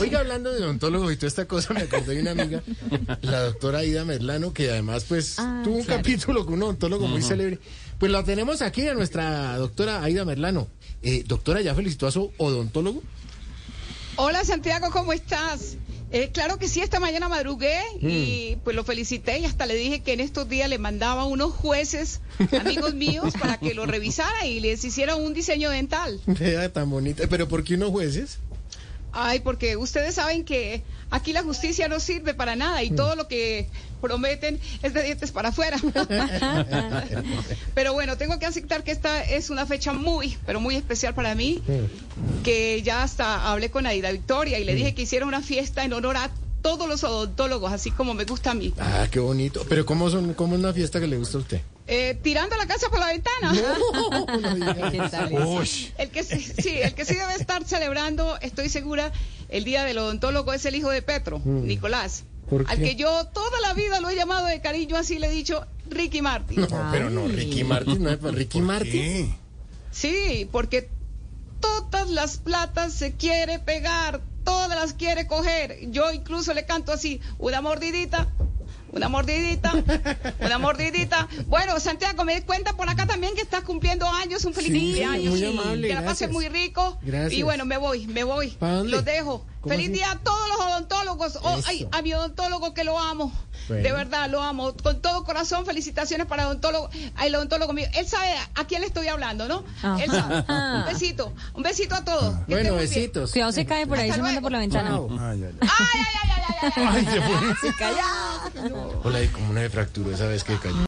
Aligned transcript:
Oiga, 0.00 0.20
hablando 0.20 0.52
de 0.52 0.62
odontólogos 0.62 1.12
y 1.12 1.16
toda 1.16 1.28
esta 1.28 1.46
cosa, 1.46 1.74
me 1.74 1.80
acordé 1.82 2.14
de 2.14 2.20
una 2.22 2.30
amiga, 2.32 2.62
la 3.22 3.40
doctora 3.42 3.78
Aida 3.80 4.04
Merlano, 4.04 4.52
que 4.52 4.70
además 4.70 5.04
pues 5.08 5.36
Ah, 5.38 5.62
tuvo 5.64 5.76
un 5.76 5.84
claro. 5.84 6.02
capítulo 6.02 6.44
con 6.44 6.54
un 6.54 6.62
odontólogo 6.64 7.06
muy 7.08 7.22
célebre. 7.22 7.58
Pues 7.98 8.12
la 8.12 8.22
tenemos 8.24 8.62
aquí 8.62 8.86
a 8.86 8.94
nuestra 8.94 9.56
doctora 9.58 10.02
Aida 10.02 10.24
Merlano. 10.24 10.68
Eh, 11.02 11.24
doctora, 11.26 11.60
¿ya 11.60 11.74
felicitó 11.74 12.06
a 12.06 12.10
su 12.12 12.32
odontólogo? 12.38 13.02
Hola 14.16 14.44
Santiago, 14.44 14.88
¿cómo 14.92 15.12
estás? 15.12 15.76
Eh, 16.10 16.30
claro 16.32 16.58
que 16.58 16.68
sí, 16.68 16.80
esta 16.80 17.00
mañana 17.00 17.28
madrugué 17.28 17.78
y 18.00 18.56
pues 18.64 18.74
lo 18.74 18.82
felicité 18.82 19.40
y 19.40 19.44
hasta 19.44 19.66
le 19.66 19.74
dije 19.74 20.00
que 20.00 20.14
en 20.14 20.20
estos 20.20 20.48
días 20.48 20.70
le 20.70 20.78
mandaba 20.78 21.26
unos 21.26 21.52
jueces, 21.52 22.22
amigos 22.58 22.94
míos, 22.94 23.34
para 23.38 23.58
que 23.58 23.74
lo 23.74 23.84
revisara 23.84 24.46
y 24.46 24.58
les 24.60 24.82
hiciera 24.84 25.16
un 25.16 25.34
diseño 25.34 25.68
dental. 25.70 26.18
Vea, 26.26 26.72
tan 26.72 26.88
bonita. 26.88 27.24
¿Pero 27.28 27.46
por 27.46 27.62
qué 27.62 27.74
unos 27.74 27.90
jueces? 27.90 28.38
Ay, 29.12 29.40
porque 29.40 29.76
ustedes 29.76 30.14
saben 30.14 30.44
que 30.44 30.82
aquí 31.10 31.32
la 31.32 31.42
justicia 31.42 31.88
no 31.88 32.00
sirve 32.00 32.34
para 32.34 32.56
nada 32.56 32.82
y 32.82 32.90
todo 32.90 33.16
lo 33.16 33.26
que 33.26 33.68
prometen 34.00 34.60
es 34.82 34.94
de 34.94 35.02
dientes 35.02 35.32
para 35.32 35.48
afuera. 35.48 35.78
pero 37.74 37.92
bueno, 37.92 38.16
tengo 38.16 38.38
que 38.38 38.46
aceptar 38.46 38.84
que 38.84 38.90
esta 38.90 39.22
es 39.22 39.50
una 39.50 39.66
fecha 39.66 39.92
muy, 39.92 40.36
pero 40.46 40.60
muy 40.60 40.76
especial 40.76 41.14
para 41.14 41.34
mí, 41.34 41.62
que 42.44 42.82
ya 42.82 43.02
hasta 43.02 43.50
hablé 43.50 43.70
con 43.70 43.86
Aida 43.86 44.12
Victoria 44.12 44.58
y 44.58 44.64
le 44.64 44.74
dije 44.74 44.94
que 44.94 45.02
hiciera 45.02 45.26
una 45.26 45.42
fiesta 45.42 45.84
en 45.84 45.92
honor 45.92 46.16
a 46.16 46.30
todos 46.68 46.86
los 46.86 47.02
odontólogos, 47.02 47.72
así 47.72 47.90
como 47.90 48.12
me 48.12 48.24
gusta 48.24 48.50
a 48.50 48.54
mí. 48.54 48.74
Ah, 48.78 49.06
qué 49.10 49.20
bonito. 49.20 49.64
¿Pero 49.70 49.86
cómo, 49.86 50.10
son, 50.10 50.34
cómo 50.34 50.54
es 50.54 50.60
una 50.60 50.74
fiesta 50.74 51.00
que 51.00 51.06
le 51.06 51.16
gusta 51.16 51.38
a 51.38 51.40
usted? 51.40 51.62
Eh, 51.86 52.18
tirando 52.22 52.58
la 52.58 52.66
casa 52.66 52.90
por 52.90 53.00
la 53.00 53.06
ventana. 53.06 53.54
El 55.98 56.10
que 56.10 56.22
sí, 56.22 56.40
sí, 56.40 56.78
el 56.82 56.92
que 56.92 57.06
sí 57.06 57.14
debe 57.14 57.34
estar 57.34 57.64
celebrando, 57.64 58.36
estoy 58.42 58.68
segura, 58.68 59.12
el 59.48 59.64
día 59.64 59.84
del 59.84 59.96
odontólogo 59.96 60.52
es 60.52 60.66
el 60.66 60.74
hijo 60.74 60.90
de 60.90 61.00
Petro, 61.00 61.40
Nicolás. 61.42 62.24
¿Por 62.50 62.66
Al 62.68 62.78
que 62.78 62.96
yo 62.96 63.26
toda 63.28 63.60
la 63.60 63.72
vida 63.72 64.00
lo 64.00 64.10
he 64.10 64.14
llamado 64.14 64.46
de 64.46 64.60
cariño, 64.60 64.96
así 64.96 65.18
le 65.18 65.28
he 65.28 65.30
dicho 65.30 65.64
Ricky 65.88 66.20
Martin. 66.20 66.60
No, 66.60 66.88
pero 66.92 67.08
no, 67.08 67.28
Ricky 67.28 67.64
Martin, 67.64 68.02
no 68.02 68.10
es 68.10 68.18
para 68.18 68.32
Ricky 68.32 68.60
Martin. 68.60 69.34
Sí, 69.90 70.46
porque 70.52 70.90
todas 71.90 72.08
las 72.10 72.38
platas 72.38 72.92
se 72.92 73.16
quiere 73.16 73.58
pegar, 73.58 74.20
todas 74.44 74.78
las 74.78 74.92
quiere 74.94 75.26
coger. 75.26 75.90
Yo 75.90 76.12
incluso 76.12 76.54
le 76.54 76.66
canto 76.66 76.92
así, 76.92 77.20
una 77.38 77.60
mordidita. 77.60 78.28
Una 78.90 79.10
mordidita, 79.10 79.72
una 80.40 80.58
mordidita. 80.58 81.28
Bueno, 81.46 81.78
Santiago, 81.78 82.24
me 82.24 82.36
di 82.36 82.40
cuenta 82.40 82.72
por 82.72 82.88
acá 82.88 83.06
también 83.06 83.34
que 83.34 83.42
estás 83.42 83.57
cumpliendo 83.68 84.06
años, 84.08 84.44
un 84.46 84.54
feliz 84.54 84.72
Sí, 84.72 84.80
cumpleaños. 84.80 85.30
muy 85.34 85.40
y 85.40 85.44
amable, 85.58 85.88
Que 85.88 85.94
la 85.94 86.00
gracias. 86.00 86.30
muy 86.30 86.48
rico. 86.48 86.98
Gracias. 87.02 87.32
Y 87.34 87.42
bueno, 87.42 87.64
me 87.66 87.76
voy, 87.76 88.06
me 88.08 88.24
voy. 88.24 88.56
Los 88.60 89.04
dejo. 89.04 89.44
¿Cómo 89.60 89.74
Feliz 89.74 89.88
así? 89.88 89.94
día 89.94 90.12
a 90.12 90.18
todos 90.20 90.48
los 90.48 90.60
odontólogos. 90.60 91.38
Oh, 91.42 91.60
ay, 91.66 91.88
a 91.90 92.00
mi 92.00 92.14
odontólogo 92.14 92.74
que 92.74 92.84
lo 92.84 92.96
amo. 92.98 93.32
Bueno. 93.66 93.82
De 93.82 93.92
verdad, 93.92 94.30
lo 94.30 94.40
amo. 94.40 94.72
Con 94.82 95.02
todo 95.02 95.24
corazón, 95.24 95.66
felicitaciones 95.66 96.26
para 96.28 96.42
el 96.44 96.48
odontólogo, 96.50 96.88
el 97.22 97.34
odontólogo 97.34 97.72
mío. 97.72 97.86
Él 97.94 98.06
sabe 98.06 98.34
a 98.54 98.64
quién 98.68 98.80
le 98.82 98.86
estoy 98.86 99.08
hablando, 99.08 99.48
¿no? 99.48 99.64
Él 100.00 100.10
sabe. 100.10 100.44
Un 100.78 100.84
besito. 100.86 101.34
Un 101.54 101.62
besito 101.64 101.96
a 101.96 102.04
todos. 102.04 102.36
Que 102.46 102.52
Bueno, 102.54 102.74
besitos. 102.76 103.32
Cuidado, 103.32 103.50
se 103.52 103.66
cae 103.66 103.86
por 103.86 103.98
ahí, 103.98 104.08
Hasta 104.10 104.16
se 104.16 104.22
manda 104.22 104.40
por 104.40 104.52
la 104.52 104.58
ventana. 104.60 104.96
Ay, 104.96 105.42
ay, 105.42 105.56
ay, 105.60 105.60
ay, 105.60 106.30
ay, 106.62 106.72
ay, 106.76 107.06
ay. 107.06 107.18
Ay. 107.18 107.54
Se 107.60 107.74
calla. 107.74 108.04
Hola, 109.04 109.22
y 109.22 109.28
como 109.28 109.50
una 109.50 109.60
de 109.62 109.70
fractura 109.70 110.14
esa 110.14 110.26
vez 110.26 110.44
que 110.44 110.56
cayó. 110.56 110.86